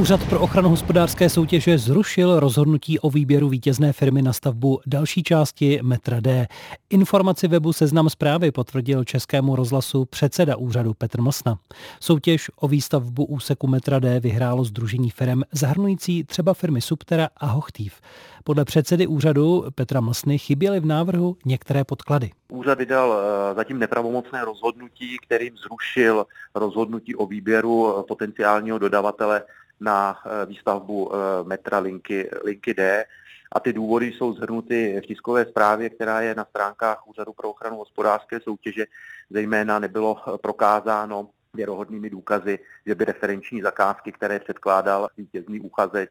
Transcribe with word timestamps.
Úřad 0.00 0.28
pro 0.28 0.40
ochranu 0.40 0.68
hospodářské 0.68 1.28
soutěže 1.28 1.78
zrušil 1.78 2.40
rozhodnutí 2.40 2.98
o 2.98 3.10
výběru 3.10 3.48
vítězné 3.48 3.92
firmy 3.92 4.22
na 4.22 4.32
stavbu 4.32 4.80
další 4.86 5.22
části 5.22 5.80
metra 5.82 6.20
D. 6.20 6.46
Informaci 6.90 7.48
webu 7.48 7.72
Seznam 7.72 8.10
zprávy 8.10 8.50
potvrdil 8.50 9.04
Českému 9.04 9.56
rozhlasu 9.56 10.04
předseda 10.04 10.56
úřadu 10.56 10.94
Petr 10.94 11.20
Mlsna. 11.20 11.58
Soutěž 12.00 12.50
o 12.56 12.68
výstavbu 12.68 13.24
úseku 13.24 13.66
metra 13.66 13.98
D 13.98 14.20
vyhrálo 14.20 14.64
združení 14.64 15.10
firm 15.10 15.42
zahrnující 15.52 16.24
třeba 16.24 16.54
firmy 16.54 16.80
Subtera 16.80 17.28
a 17.36 17.46
Hochtýv. 17.46 18.00
Podle 18.44 18.64
předsedy 18.64 19.06
úřadu 19.06 19.64
Petra 19.74 20.00
Mlsny 20.00 20.38
chyběly 20.38 20.80
v 20.80 20.86
návrhu 20.86 21.36
některé 21.44 21.84
podklady. 21.84 22.30
Úřad 22.48 22.78
vydal 22.78 23.14
eh, 23.18 23.54
zatím 23.54 23.78
nepravomocné 23.78 24.44
rozhodnutí, 24.44 25.16
kterým 25.26 25.54
zrušil 25.56 26.26
rozhodnutí 26.54 27.16
o 27.16 27.26
výběru 27.26 27.98
eh, 27.98 28.02
potenciálního 28.02 28.78
dodavatele 28.78 29.42
na 29.80 30.18
eh, 30.26 30.46
výstavbu 30.46 31.10
metra 31.42 31.78
linky, 31.78 32.30
linky 32.44 32.74
D. 32.74 33.04
A 33.52 33.60
ty 33.60 33.72
důvody 33.72 34.06
jsou 34.06 34.32
zhrnuty 34.32 35.00
v 35.04 35.06
tiskové 35.06 35.44
zprávě, 35.44 35.90
která 35.90 36.20
je 36.20 36.34
na 36.34 36.44
stránkách 36.44 37.08
Úřadu 37.08 37.32
pro 37.32 37.50
ochranu 37.50 37.76
hospodářské 37.76 38.40
soutěže. 38.40 38.84
Zejména 39.30 39.78
nebylo 39.78 40.16
prokázáno 40.42 41.28
věrohodnými 41.54 42.10
důkazy, 42.10 42.58
že 42.86 42.94
by 42.94 43.04
referenční 43.04 43.62
zakázky, 43.62 44.12
které 44.12 44.38
předkládal 44.38 45.08
vítězný 45.16 45.60
uchazeč, 45.60 46.10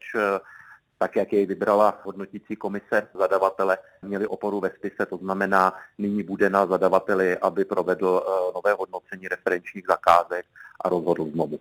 tak 0.98 1.16
jak 1.16 1.32
jej 1.32 1.46
vybrala 1.46 2.00
hodnotící 2.04 2.56
komise 2.56 3.08
zadavatele, 3.14 3.78
měli 4.02 4.26
oporu 4.26 4.60
ve 4.60 4.70
spise, 4.70 5.06
to 5.06 5.16
znamená, 5.16 5.74
nyní 5.98 6.22
bude 6.22 6.50
na 6.50 6.66
zadavateli, 6.66 7.38
aby 7.38 7.64
provedl 7.64 8.22
eh, 8.22 8.52
nové 8.54 8.72
hodnocení 8.72 9.28
referenčních 9.28 9.84
zakázek 9.88 10.46
a 10.80 10.88
rozhodl 10.88 11.30
znovu. 11.30 11.58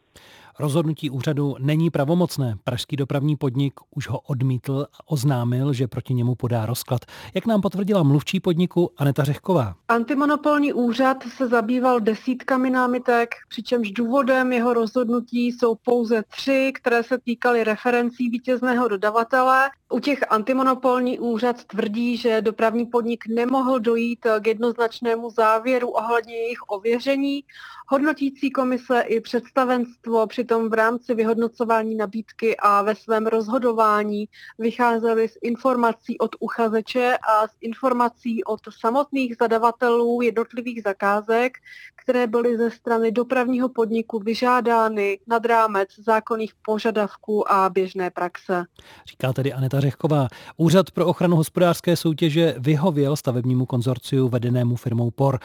Rozhodnutí 0.60 1.10
úřadu 1.10 1.56
není 1.60 1.90
pravomocné. 1.90 2.56
Pražský 2.64 2.96
dopravní 2.96 3.36
podnik 3.36 3.74
už 3.96 4.10
ho 4.10 4.20
odmítl 4.20 4.88
a 4.94 5.08
oznámil, 5.12 5.74
že 5.74 5.88
proti 5.88 6.14
němu 6.14 6.36
podá 6.36 6.66
rozklad. 6.66 7.02
Jak 7.34 7.46
nám 7.46 7.62
potvrdila 7.62 8.04
mluvčí 8.04 8.40
podniku 8.40 8.92
Aneta 8.98 9.24
Řehková. 9.24 9.76
Antimonopolní 9.88 10.74
úřad 10.74 11.18
se 11.38 11.48
zabýval 11.48 12.00
desítkami 12.00 12.70
námitek, 12.70 13.30
přičemž 13.50 13.92
důvodem 13.92 14.54
jeho 14.54 14.74
rozhodnutí 14.74 15.48
jsou 15.48 15.76
pouze 15.76 16.24
tři, 16.24 16.72
které 16.76 17.04
se 17.04 17.18
týkaly 17.18 17.64
referencí 17.64 18.30
vítězného 18.30 18.88
dodavatele. 18.88 19.70
U 19.94 20.00
těch 20.00 20.20
antimonopolní 20.30 21.20
úřad 21.20 21.64
tvrdí, 21.64 22.18
že 22.18 22.42
dopravní 22.42 22.86
podnik 22.86 23.24
nemohl 23.28 23.80
dojít 23.80 24.20
k 24.42 24.48
jednoznačnému 24.48 25.30
závěru 25.30 25.90
ohledně 25.90 26.36
jejich 26.36 26.60
ověření. 26.68 27.44
Hodnotící 27.90 28.52
komise 28.52 29.02
i 29.02 29.22
představenstvo 29.22 30.28
přitom 30.28 30.70
v 30.70 30.74
rámci 30.74 31.16
vyhodnocování 31.16 31.96
nabídky 31.96 32.58
a 32.58 32.82
ve 32.82 32.96
svém 32.96 33.28
rozhodování 33.28 34.26
vycházeli 34.60 35.30
z 35.30 35.38
informací 35.42 36.18
od 36.18 36.36
uchazeče 36.40 37.18
a 37.18 37.48
z 37.48 37.52
informací 37.62 38.44
od 38.44 38.60
samotných 38.80 39.36
zadavatelů 39.40 40.22
jednotlivých 40.22 40.82
zakázek, 40.84 41.54
které 41.96 42.28
byly 42.28 42.58
ze 42.58 42.72
strany 42.72 43.12
dopravního 43.12 43.70
podniku 43.70 44.20
vyžádány 44.20 45.20
nad 45.28 45.46
rámec 45.46 45.90
zákonných 45.98 46.54
požadavků 46.66 47.52
a 47.52 47.70
běžné 47.70 48.10
praxe. 48.10 48.66
Říká 49.10 49.34
tedy 49.34 49.54
Aneta 49.54 49.77
Řechková. 49.82 50.28
Úřad 50.58 50.92
pro 50.92 51.06
ochranu 51.06 51.36
hospodářské 51.36 51.96
soutěže 51.96 52.56
vyhověl 52.60 53.16
stavebnímu 53.16 53.66
konzorciu 53.66 54.28
vedenému 54.28 54.76
firmou 54.76 55.12
POR. 55.12 55.40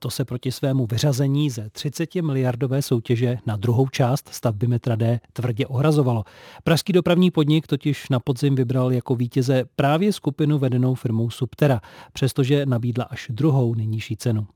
To 0.00 0.10
se 0.10 0.24
proti 0.24 0.52
svému 0.52 0.86
vyřazení 0.86 1.50
ze 1.50 1.70
30 1.70 2.14
miliardové 2.14 2.82
soutěže 2.82 3.38
na 3.46 3.56
druhou 3.56 3.88
část 3.88 4.28
stavby 4.28 4.66
metra 4.66 4.96
D 4.96 5.20
tvrdě 5.32 5.66
ohrazovalo. 5.66 6.24
Pražský 6.64 6.92
dopravní 6.92 7.30
podnik 7.30 7.66
totiž 7.66 8.08
na 8.08 8.20
podzim 8.20 8.54
vybral 8.54 8.92
jako 8.92 9.14
vítěze 9.14 9.64
právě 9.76 10.12
skupinu 10.12 10.58
vedenou 10.58 10.94
firmou 10.94 11.30
Subtera, 11.30 11.80
přestože 12.12 12.66
nabídla 12.66 13.04
až 13.04 13.26
druhou 13.30 13.74
nejnižší 13.74 14.16
cenu. 14.16 14.46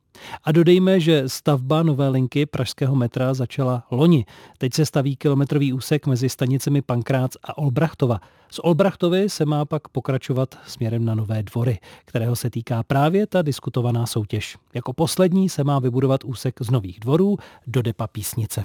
A 0.44 0.52
dodejme, 0.52 1.00
že 1.00 1.28
stavba 1.28 1.82
nové 1.82 2.08
linky 2.08 2.46
pražského 2.46 2.96
metra 2.96 3.34
začala 3.34 3.82
loni. 3.90 4.24
Teď 4.58 4.74
se 4.74 4.86
staví 4.86 5.16
kilometrový 5.16 5.72
úsek 5.72 6.06
mezi 6.06 6.28
stanicemi 6.28 6.82
Pankrác 6.82 7.36
a 7.44 7.58
Olbrachtova. 7.58 8.20
Z 8.50 8.58
Olbrachtovy 8.62 9.28
se 9.28 9.44
má 9.44 9.64
pak 9.64 9.88
pokračovat 9.88 10.58
směrem 10.66 11.04
na 11.04 11.14
Nové 11.14 11.42
dvory, 11.42 11.78
kterého 12.04 12.36
se 12.36 12.50
týká 12.50 12.82
právě 12.82 13.26
ta 13.26 13.42
diskutovaná 13.42 14.06
soutěž. 14.06 14.56
Jako 14.74 14.92
poslední 14.92 15.48
se 15.48 15.64
má 15.64 15.78
vybudovat 15.78 16.24
úsek 16.24 16.54
z 16.60 16.70
Nových 16.70 17.00
dvorů 17.00 17.36
do 17.66 17.82
Depa 17.82 18.06
Písnice. 18.06 18.58